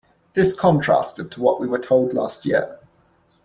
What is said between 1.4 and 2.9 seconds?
what we were told last year.